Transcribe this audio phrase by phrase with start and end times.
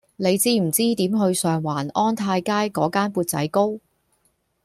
[0.15, 3.77] 你知唔知點去上環安泰街嗰間缽仔糕